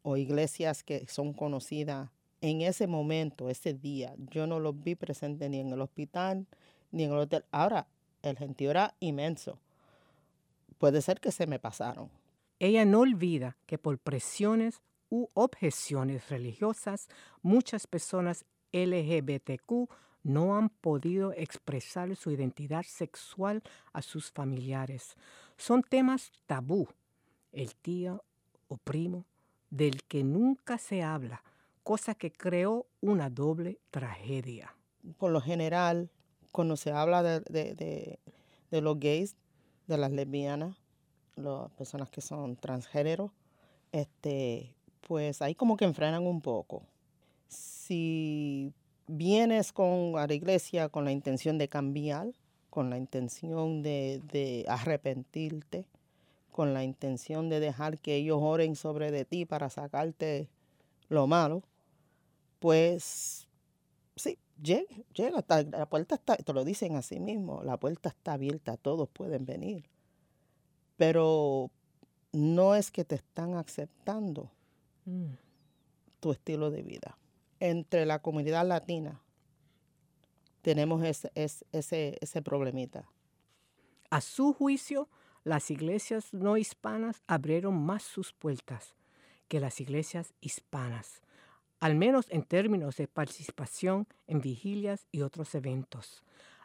o 0.02 0.16
iglesias 0.16 0.82
que 0.82 1.06
son 1.06 1.32
conocidas 1.32 2.10
en 2.40 2.62
ese 2.62 2.88
momento, 2.88 3.48
ese 3.50 3.72
día, 3.72 4.16
yo 4.18 4.48
no 4.48 4.58
los 4.58 4.82
vi 4.82 4.96
presentes 4.96 5.48
ni 5.48 5.60
en 5.60 5.72
el 5.72 5.80
hospital 5.80 6.44
ni 6.90 7.04
en 7.04 7.12
el 7.12 7.18
hotel. 7.18 7.44
Ahora, 7.52 7.86
el 8.22 8.36
gentío 8.36 8.72
era 8.72 8.96
inmenso. 8.98 9.60
Puede 10.78 11.02
ser 11.02 11.20
que 11.20 11.30
se 11.30 11.46
me 11.46 11.60
pasaron. 11.60 12.10
Ella 12.58 12.84
no 12.84 13.02
olvida 13.02 13.56
que 13.66 13.78
por 13.78 13.96
presiones 14.00 14.82
u 15.08 15.28
objeciones 15.34 16.28
religiosas, 16.30 17.08
muchas 17.42 17.86
personas 17.86 18.44
LGBTQ 18.72 19.88
no 20.22 20.56
han 20.56 20.68
podido 20.68 21.32
expresar 21.32 22.14
su 22.16 22.30
identidad 22.30 22.82
sexual 22.82 23.62
a 23.92 24.02
sus 24.02 24.30
familiares. 24.30 25.16
Son 25.56 25.82
temas 25.82 26.32
tabú. 26.46 26.88
El 27.52 27.74
tío 27.76 28.24
o 28.68 28.76
primo 28.76 29.24
del 29.70 30.02
que 30.04 30.24
nunca 30.24 30.78
se 30.78 31.02
habla 31.02 31.42
cosa 31.86 32.16
que 32.16 32.32
creó 32.32 32.88
una 33.00 33.30
doble 33.30 33.78
tragedia. 33.92 34.74
Por 35.18 35.30
lo 35.30 35.40
general, 35.40 36.10
cuando 36.50 36.76
se 36.76 36.90
habla 36.90 37.22
de, 37.22 38.18
los 38.72 38.98
gays, 38.98 39.36
de 39.86 39.96
las 39.96 40.10
lesbianas, 40.10 40.82
las 41.36 41.70
personas 41.70 42.10
que 42.10 42.20
son 42.20 42.56
transgénero, 42.56 43.32
este, 43.92 44.74
pues 45.06 45.40
ahí 45.42 45.54
como 45.54 45.76
que 45.76 45.84
enfrenan 45.84 46.26
un 46.26 46.40
poco. 46.40 46.82
Si 47.48 48.72
vienes 49.06 49.72
con, 49.72 50.18
a 50.18 50.26
la 50.26 50.34
iglesia 50.34 50.88
con 50.88 51.04
la 51.04 51.12
intención 51.12 51.58
de 51.58 51.68
cambiar, 51.68 52.28
con 52.70 52.90
la 52.90 52.98
intención 52.98 53.82
de, 53.82 54.20
de 54.32 54.64
arrepentirte, 54.68 55.86
con 56.52 56.74
la 56.74 56.84
intención 56.84 57.48
de 57.48 57.60
dejar 57.60 57.98
que 57.98 58.16
ellos 58.16 58.38
oren 58.40 58.76
sobre 58.76 59.10
de 59.10 59.24
ti 59.24 59.44
para 59.44 59.70
sacarte 59.70 60.48
lo 61.08 61.26
malo, 61.26 61.62
pues 62.58 63.46
sí, 64.16 64.38
llega, 64.62 64.88
llega, 65.14 65.44
la 65.70 65.86
puerta 65.86 66.14
está, 66.14 66.36
te 66.36 66.52
lo 66.52 66.64
dicen 66.64 66.96
así 66.96 67.20
mismo, 67.20 67.62
la 67.62 67.76
puerta 67.76 68.08
está 68.08 68.32
abierta, 68.32 68.76
todos 68.76 69.08
pueden 69.08 69.44
venir. 69.44 69.84
Pero 70.96 71.70
no 72.32 72.74
es 72.74 72.90
que 72.90 73.04
te 73.04 73.16
están 73.16 73.54
aceptando 73.54 74.50
mm. 75.04 75.34
tu 76.20 76.32
estilo 76.32 76.70
de 76.70 76.82
vida. 76.82 77.18
Entre 77.60 78.06
la 78.06 78.20
comunidad 78.20 78.66
latina 78.66 79.22
tenemos 80.62 81.02
ese, 81.04 81.30
ese, 81.34 82.18
ese 82.20 82.42
problemita. 82.42 83.08
A 84.10 84.20
su 84.20 84.52
juicio, 84.52 85.08
las 85.44 85.70
iglesias 85.70 86.32
no 86.32 86.56
hispanas 86.56 87.22
abrieron 87.26 87.84
más 87.84 88.02
sus 88.02 88.32
puertas 88.32 88.94
que 89.48 89.60
las 89.60 89.80
iglesias 89.80 90.34
hispanas 90.40 91.22
al 91.80 91.94
menos 91.94 92.26
en 92.30 92.42
términos 92.42 92.96
de 92.96 93.08
participación 93.08 94.06
en 94.26 94.40
vigilias 94.40 95.06
y 95.12 95.22
otros 95.22 95.54
eventos. 95.54 96.22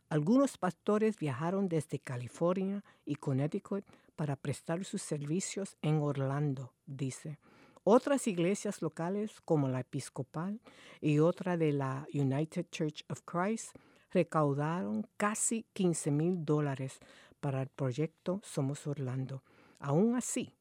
Algunos 0.10 0.58
pastores 0.58 1.18
viajaron 1.18 1.70
desde 1.70 2.00
California 2.00 2.84
y 3.06 3.16
Connecticut 3.16 3.86
para 4.16 4.36
prestar 4.36 4.84
sus 4.84 5.02
servicios 5.02 5.78
en 5.82 6.02
Orlando, 6.02 6.74
dice. 6.86 7.40
Otras 7.84 8.28
iglesias 8.28 8.84
locales, 8.84 9.42
como 9.42 9.68
la 9.68 9.80
Episcopal 9.80 10.62
y 11.02 11.18
otra 11.18 11.58
de 11.58 11.74
la 11.74 12.08
United 12.14 12.68
Church 12.70 13.04
of 13.10 13.22
Christ, 13.26 13.76
recaudaron 14.12 15.08
casi 15.18 15.66
15 15.74 16.12
mil 16.12 16.46
dólares 16.46 17.00
para 17.40 17.64
el 17.64 17.70
proyecto 17.70 18.40
Somos 18.44 18.86
Orlando. 18.86 19.42
Aún 19.80 20.16
así, 20.16 20.54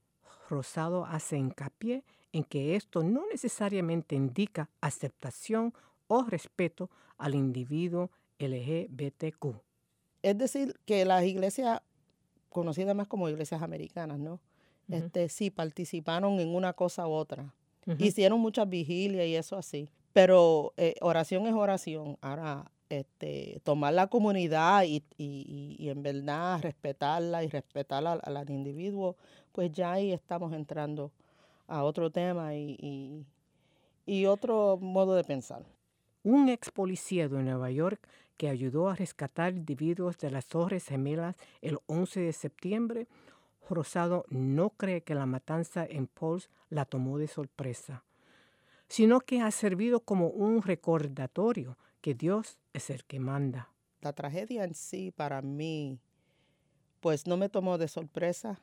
Rosado 0.48 1.04
hace 1.04 1.36
hincapié 1.36 2.04
en 2.32 2.42
que 2.42 2.74
esto 2.74 3.02
no 3.02 3.24
necesariamente 3.30 4.16
indica 4.16 4.70
aceptación 4.80 5.74
o 6.06 6.24
respeto 6.24 6.88
al 7.18 7.34
individuo 7.34 8.10
LGBTQ. 8.38 9.60
Es 10.22 10.38
decir, 10.38 10.80
que 10.86 11.04
las 11.04 11.24
iglesias, 11.24 11.82
conocidas 12.48 12.96
más 12.96 13.08
como 13.08 13.28
iglesias 13.28 13.60
americanas, 13.60 14.18
¿no? 14.18 14.40
Este, 14.90 15.28
sí 15.28 15.50
participaron 15.50 16.40
en 16.40 16.54
una 16.54 16.72
cosa 16.72 17.06
u 17.06 17.12
otra. 17.12 17.54
Hicieron 17.98 18.40
muchas 18.40 18.68
vigilias 18.68 19.26
y 19.26 19.36
eso 19.36 19.56
así. 19.56 19.88
Pero 20.12 20.74
eh, 20.76 20.94
oración 21.00 21.46
es 21.46 21.54
oración. 21.54 22.18
Ahora, 22.20 22.70
este, 22.88 23.60
tomar 23.64 23.94
la 23.94 24.08
comunidad 24.08 24.84
y, 24.84 25.02
en 25.78 26.02
verdad 26.02 26.60
respetarla 26.60 27.44
y 27.44 27.48
respetar 27.48 28.04
al 28.06 28.50
individuo, 28.50 29.16
pues 29.52 29.72
ya 29.72 29.92
ahí 29.92 30.12
estamos 30.12 30.52
entrando 30.52 31.12
a 31.66 31.84
otro 31.84 32.10
tema 32.10 32.54
y, 32.54 33.24
otro 34.26 34.76
modo 34.80 35.14
de 35.14 35.22
pensar. 35.22 35.64
Un 36.24 36.48
ex 36.48 36.70
policía 36.70 37.28
de 37.28 37.42
Nueva 37.42 37.70
York 37.70 38.06
que 38.36 38.48
ayudó 38.48 38.88
a 38.88 38.96
rescatar 38.96 39.54
individuos 39.54 40.18
de 40.18 40.30
las 40.30 40.46
Torres 40.46 40.86
Gemelas 40.86 41.36
el 41.62 41.78
11 41.86 42.20
de 42.20 42.32
septiembre, 42.32 43.06
Rosado 43.70 44.24
no 44.28 44.70
cree 44.70 45.02
que 45.02 45.14
la 45.14 45.26
matanza 45.26 45.86
en 45.86 46.06
Pauls 46.06 46.50
la 46.68 46.84
tomó 46.84 47.18
de 47.18 47.28
sorpresa, 47.28 48.04
sino 48.88 49.20
que 49.20 49.40
ha 49.40 49.50
servido 49.50 50.00
como 50.00 50.28
un 50.28 50.62
recordatorio 50.62 51.78
que 52.00 52.14
Dios 52.14 52.58
es 52.72 52.90
el 52.90 53.04
que 53.04 53.20
manda. 53.20 53.70
La 54.02 54.12
tragedia 54.12 54.64
en 54.64 54.74
sí 54.74 55.10
para 55.10 55.40
mí, 55.42 55.98
pues 57.00 57.26
no 57.26 57.36
me 57.36 57.48
tomó 57.48 57.78
de 57.78 57.88
sorpresa, 57.88 58.60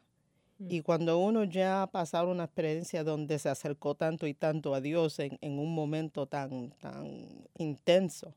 Mm. 0.60 0.72
Y 0.72 0.82
cuando 0.82 1.20
uno 1.20 1.44
ya 1.44 1.84
ha 1.84 1.88
pasado 1.88 2.32
una 2.32 2.46
experiencia 2.46 3.04
donde 3.04 3.40
se 3.40 3.50
acercó 3.50 3.96
tanto 3.96 4.28
y 4.28 4.34
tanto 4.34 4.74
a 4.74 4.82
Dios 4.82 5.20
en, 5.20 5.38
un 5.60 5.74
momento 5.74 6.26
tan, 6.28 6.72
tan 6.80 7.48
intenso, 7.58 8.34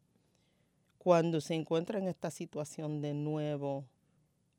cuando 0.98 1.40
se 1.40 1.54
encuentra 1.54 1.98
en 1.98 2.08
esta 2.08 2.30
situación 2.30 3.00
de 3.00 3.14
nuevo, 3.14 3.84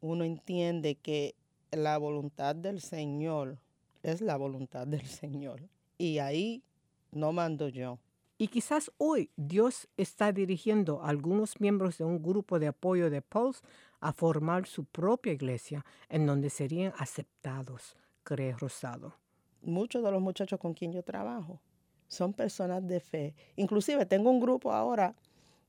uno 0.01 0.23
entiende 0.23 0.95
que 0.95 1.35
la 1.71 1.97
voluntad 1.97 2.55
del 2.55 2.81
Señor 2.81 3.57
es 4.03 4.21
la 4.21 4.37
voluntad 4.37 4.87
del 4.87 5.05
Señor. 5.05 5.61
Y 5.97 6.19
ahí 6.19 6.63
no 7.11 7.31
mando 7.31 7.69
yo. 7.69 7.99
Y 8.37 8.47
quizás 8.47 8.91
hoy 8.97 9.29
Dios 9.35 9.87
está 9.97 10.31
dirigiendo 10.31 11.01
a 11.01 11.09
algunos 11.09 11.61
miembros 11.61 11.97
de 11.99 12.05
un 12.05 12.23
grupo 12.23 12.57
de 12.57 12.67
apoyo 12.67 13.09
de 13.09 13.21
Pulse 13.21 13.61
a 13.99 14.13
formar 14.13 14.65
su 14.65 14.83
propia 14.83 15.31
iglesia 15.31 15.85
en 16.09 16.25
donde 16.25 16.49
serían 16.49 16.91
aceptados, 16.97 17.95
cree 18.23 18.53
Rosado. 18.53 19.13
Muchos 19.61 20.03
de 20.03 20.11
los 20.11 20.21
muchachos 20.21 20.59
con 20.59 20.73
quien 20.73 20.91
yo 20.91 21.03
trabajo 21.03 21.61
son 22.07 22.33
personas 22.33 22.85
de 22.87 22.99
fe. 22.99 23.35
Inclusive 23.57 24.07
tengo 24.07 24.31
un 24.31 24.39
grupo 24.39 24.71
ahora 24.71 25.13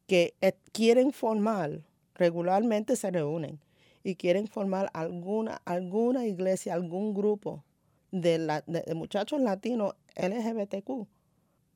que 0.06 0.35
eh, 0.40 0.54
quieren 0.73 1.12
formar, 1.12 1.82
regularmente 2.14 2.97
se 2.97 3.11
reúnen 3.11 3.61
y 4.02 4.16
quieren 4.16 4.49
formar 4.49 4.90
alguna, 4.94 5.62
alguna 5.64 6.26
iglesia, 6.26 6.75
algún 6.75 7.14
grupo 7.14 7.64
de, 8.11 8.62
de 8.66 8.94
muchachos 8.94 9.40
latinos 9.40 9.94
LGBTQ 10.16 11.06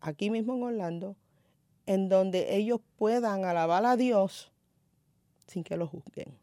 aquí 0.01 0.31
mismo 0.31 0.55
en 0.55 0.63
Orlando, 0.63 1.17
en 1.87 2.09
donde 2.09 2.57
ellos 2.57 2.81
puedan 2.97 3.45
alabar 3.45 3.85
a 3.85 3.97
Dios 3.97 4.53
sin 5.47 5.65
que 5.65 5.77
lo 5.77 5.87
juzguen. 5.87 6.39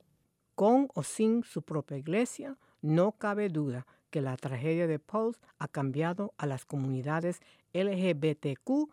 Con 0.56 0.90
o 0.94 1.04
sin 1.04 1.44
su 1.44 1.62
propia 1.62 1.98
iglesia, 1.98 2.58
no 2.82 3.14
cabe 3.14 3.50
duda 3.50 3.86
que 4.10 4.22
la 4.22 4.38
tragedia 4.38 4.88
de 4.88 5.00
Pulse 5.00 5.40
ha 5.58 5.68
cambiado 5.68 6.34
a 6.38 6.46
las 6.46 6.66
comunidades 6.66 7.42
LGBTQ 7.74 8.90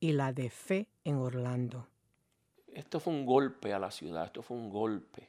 y 0.00 0.12
la 0.12 0.32
de 0.32 0.50
fe 0.50 0.88
en 1.04 1.16
Orlando. 1.16 1.86
Esto 2.68 2.98
fue 2.98 3.12
un 3.12 3.26
golpe 3.26 3.74
a 3.74 3.78
la 3.78 3.90
ciudad, 3.90 4.24
esto 4.24 4.42
fue 4.42 4.56
un 4.56 4.70
golpe. 4.70 5.28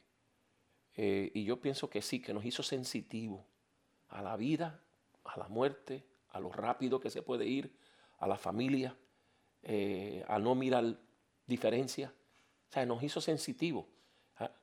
Eh, 0.96 1.30
y 1.34 1.44
yo 1.44 1.60
pienso 1.60 1.90
que 1.90 2.02
sí, 2.02 2.20
que 2.20 2.32
nos 2.32 2.44
hizo 2.44 2.62
sensitivos 2.62 3.42
a 4.08 4.22
la 4.22 4.36
vida, 4.36 4.80
a 5.24 5.38
la 5.38 5.48
muerte, 5.48 6.04
a 6.30 6.40
lo 6.40 6.50
rápido 6.50 7.00
que 7.00 7.10
se 7.10 7.22
puede 7.22 7.46
ir, 7.46 7.72
a 8.18 8.26
la 8.26 8.36
familia, 8.36 8.96
eh, 9.62 10.24
a 10.28 10.38
no 10.38 10.54
mirar 10.54 10.96
diferencias. 11.46 12.10
O 12.10 12.72
sea, 12.72 12.86
nos 12.86 13.02
hizo 13.02 13.20
sensitivos 13.20 13.86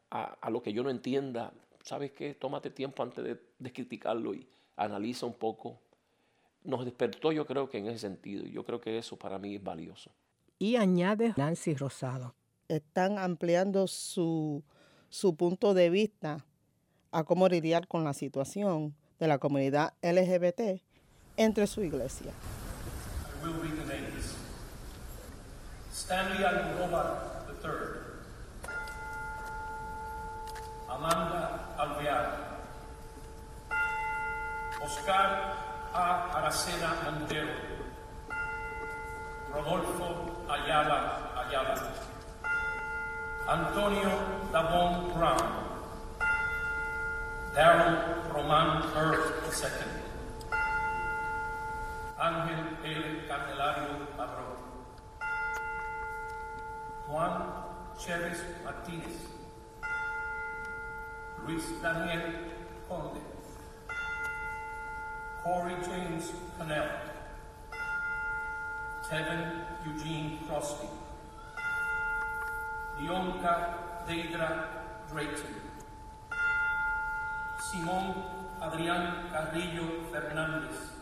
a, 0.09 0.50
lo 0.50 0.61
que 0.61 0.73
yo 0.73 0.83
no 0.83 0.89
entienda. 0.89 1.53
¿Sabes 1.83 2.11
qué? 2.11 2.33
Tómate 2.33 2.69
tiempo 2.69 3.03
antes 3.03 3.23
de, 3.23 3.71
criticarlo 3.71 4.33
y 4.33 4.47
analiza 4.75 5.25
un 5.25 5.33
poco. 5.33 5.79
Nos 6.63 6.85
despertó 6.85 7.31
yo 7.31 7.45
creo 7.45 7.69
que 7.69 7.77
en 7.79 7.88
ese 7.88 8.00
sentido. 8.00 8.45
Yo 8.45 8.63
creo 8.63 8.79
que 8.79 8.97
eso 8.97 9.17
para 9.17 9.39
mí 9.39 9.55
es 9.55 9.63
valioso. 9.63 10.11
Y 10.59 10.75
añade 10.75 11.33
Nancy 11.38 11.73
Rosado. 11.73 12.35
Están 12.67 13.17
ampliando 13.17 13.88
su, 13.88 14.63
su 15.12 15.36
punto 15.36 15.74
de 15.74 15.89
vista 15.89 16.46
a 17.12 17.25
cómo 17.25 17.50
lidiar 17.50 17.88
con 17.88 18.03
la 18.06 18.13
situación 18.13 18.96
de 19.20 19.27
la 19.27 19.38
comunidad 19.38 19.94
LGBT 20.01 20.82
entre 21.36 21.68
su 21.68 21.84
iglesia. 21.84 22.32
Stanley 25.94 26.44
Almodovar 26.44 27.46
III. 27.62 27.72
Amanda 30.89 31.75
Alvear. 31.77 32.60
Oscar 34.82 35.56
A. 35.94 36.38
Aracena 36.38 36.96
Montero. 37.03 37.51
Rodolfo 39.53 40.46
Ayala. 40.50 41.20
Antonio 43.51 44.10
Davon 44.53 45.12
Brown. 45.12 45.43
Daryl 47.54 48.32
Roman 48.34 48.82
Earth 48.95 49.43
II. 49.52 49.91
Ángel 52.17 52.63
L. 52.86 53.04
Candelario 53.28 54.08
Abreu. 54.17 54.56
Juan 57.10 57.34
Chévez 57.99 58.39
Martínez. 58.63 59.28
Luis 61.45 61.65
Daniel 61.82 62.32
Conde. 62.88 63.19
Corey 65.43 65.75
James 65.84 66.32
Cannell. 66.58 66.89
Kevin 69.10 69.65
Eugene 69.84 70.39
Crosby. 70.47 71.00
Dionka 73.01 74.05
Deidra 74.07 74.49
Drayton. 75.09 75.55
Simón 77.71 78.15
Adrián 78.61 79.29
Carrillo 79.31 80.07
Fernández. 80.11 81.01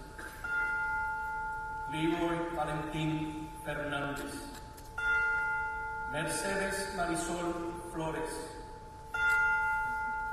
Leroy 1.91 2.55
Valentín 2.55 3.49
Fernández, 3.65 4.31
Mercedes 6.11 6.93
Marisol 6.95 7.81
Flores, 7.91 8.29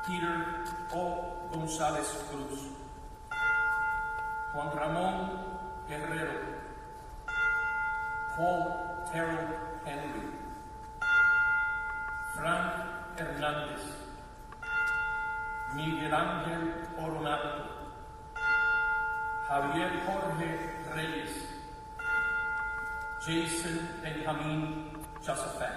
Peter 0.07 0.65
O. 0.93 1.49
González 1.51 2.27
Cruz, 2.31 2.73
Juan 4.53 4.77
Ramón 4.77 5.31
Guerrero, 5.89 6.41
Paul 8.37 9.11
Terrell 9.11 9.57
Henry, 9.87 10.36
Hernández, 13.19 13.81
Miguel 15.75 16.13
Ángel 16.13 16.87
Oronato, 16.99 17.65
Javier 19.49 19.91
Jorge 20.05 20.85
Reyes, 20.95 21.49
Jason 23.27 23.89
Benjamin 24.03 24.91
Josephat, 25.23 25.73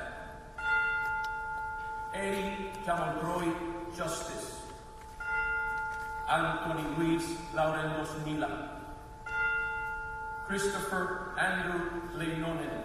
Eddie 2.14 2.72
Jamalroy 2.86 3.54
Justice, 3.96 4.64
Anthony 6.28 6.84
Luis 6.98 7.24
Laurendos 7.54 8.10
Mila, 8.26 8.82
Christopher 10.46 11.36
Andrew 11.38 12.02
Leinonen, 12.18 12.84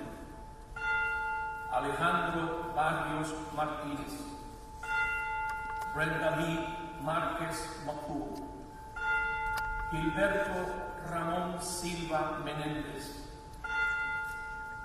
Alejandro 1.72 2.72
Barrios 2.72 3.34
Martínez, 3.56 4.33
Brenda 5.94 6.34
Lee 6.40 6.58
Márquez 7.02 7.84
Macu, 7.86 8.34
Gilberto 9.92 10.66
Ramón 11.08 11.60
Silva 11.62 12.40
Menéndez, 12.44 13.28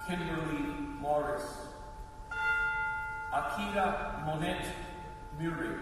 Kimberly 0.05 0.97
Morris, 1.01 1.43
Akira 3.33 4.21
Monet 4.23 4.75
Murray, 5.39 5.79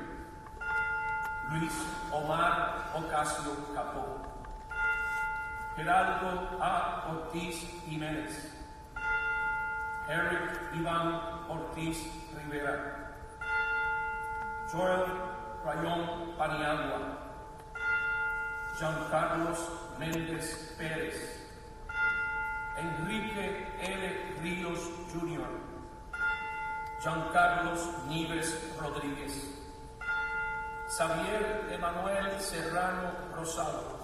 Luis 1.52 1.74
Omar 2.14 2.90
Ocasio 2.96 3.54
Capó, 3.76 4.22
Geraldo 5.76 6.58
A. 6.62 7.12
Ortiz 7.12 7.68
Jiménez, 7.86 8.54
Eric 10.08 10.74
Iván 10.74 11.44
Ortiz 11.50 11.98
Rivera, 12.34 13.07
Joel 14.72 15.06
Rayón 15.64 16.36
Paniagua, 16.38 17.00
Carlos 19.10 19.58
Méndez 19.98 20.76
Pérez, 20.78 21.40
Enrique 22.78 23.66
L. 23.80 24.36
Ríos 24.42 24.80
Jr., 25.14 25.48
Carlos 27.32 27.80
Nieves 28.10 28.74
Rodríguez, 28.78 29.56
Xavier 30.90 31.70
Emanuel 31.72 32.40
Serrano 32.42 33.12
Rosado, 33.34 33.98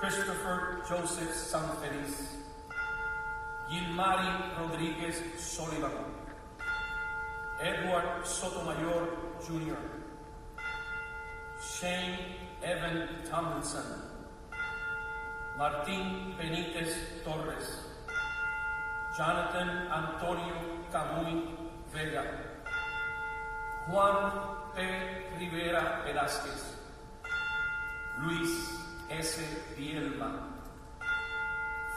Christopher 0.00 0.82
Joseph 0.88 1.32
Sanfeliz, 1.34 2.36
Gilmari 3.68 4.56
Rodríguez 4.58 5.22
Sullivan, 5.38 5.92
Edward 7.62 8.24
Sotomayor 8.24 9.36
Jr., 9.44 9.76
Shane 11.60 12.18
Evan 12.62 13.08
Tomlinson, 13.28 13.84
Martín 15.58 16.34
Benítez 16.38 17.22
Torres, 17.22 17.68
Jonathan 19.14 19.92
Antonio 19.92 20.56
Camuy 20.90 21.52
Vega, 21.92 22.24
Juan 23.88 24.32
P. 24.74 24.80
Rivera 25.38 26.02
Velázquez, 26.06 26.78
Luis 28.22 28.50
S. 29.10 29.38
Bielma, 29.76 30.48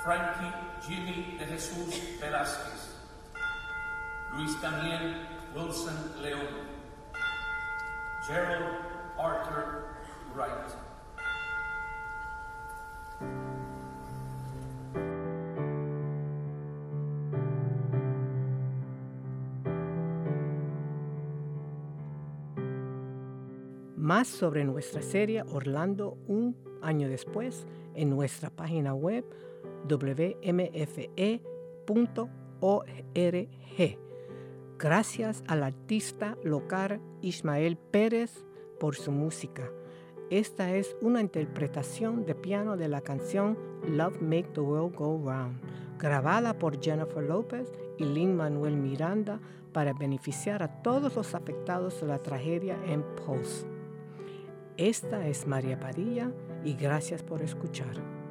Frankie 0.04 0.52
Jimmy 0.86 1.38
de 1.40 1.46
Jesús 1.46 2.20
Velázquez, 2.20 3.00
Luis 4.36 4.60
Daniel 4.62 5.33
Wilson 5.56 5.94
León, 6.22 6.48
Gerald 8.28 8.66
Arthur 9.20 9.86
Wright. 10.36 10.50
Más 23.96 24.28
sobre 24.28 24.64
nuestra 24.66 25.04
serie 25.04 25.44
Orlando 25.44 26.18
un 26.28 26.58
año 26.82 27.08
después 27.08 27.68
en 27.94 28.10
nuestra 28.10 28.50
página 28.50 28.96
web 28.96 29.24
wmfe.org. 29.88 30.84
Gracias 34.84 35.46
al 35.48 35.64
artista 35.64 36.38
local 36.44 37.00
Ismael 37.22 37.78
Pérez 37.78 38.44
por 38.82 38.98
su 38.98 39.14
música. 39.14 39.72
Esta 40.30 40.76
es 40.76 40.98
una 41.00 41.22
interpretación 41.22 42.26
de 42.26 42.36
piano 42.36 42.76
de 42.76 42.90
la 42.90 43.00
canción 43.00 43.58
Love 43.88 44.22
Make 44.22 44.50
the 44.56 44.60
World 44.60 44.94
Go 44.94 45.22
Round, 45.24 45.62
grabada 45.98 46.60
por 46.60 46.84
Jennifer 46.84 47.24
López 47.24 47.72
y 47.98 48.04
Lin 48.04 48.36
Manuel 48.36 48.76
Miranda 48.76 49.40
para 49.72 49.94
beneficiar 49.94 50.62
a 50.62 50.82
todos 50.82 51.16
los 51.16 51.34
afectados 51.34 52.02
de 52.02 52.08
la 52.08 52.20
tragedia 52.22 52.78
en 52.86 53.04
Pulse. 53.16 53.66
Esta 54.76 55.26
es 55.30 55.48
María 55.48 55.80
Padilla 55.80 56.30
y 56.66 56.74
gracias 56.74 57.24
por 57.24 57.42
escuchar. 57.42 58.23